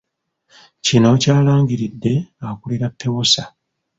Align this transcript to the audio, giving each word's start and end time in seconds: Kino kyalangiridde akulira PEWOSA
Kino 0.85 1.09
kyalangiridde 1.21 2.13
akulira 2.49 2.87
PEWOSA 2.99 3.43